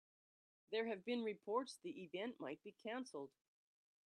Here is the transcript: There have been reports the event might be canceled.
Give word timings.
There 0.71 0.87
have 0.87 1.05
been 1.05 1.23
reports 1.23 1.77
the 1.83 2.01
event 2.05 2.39
might 2.39 2.63
be 2.63 2.71
canceled. 2.71 3.29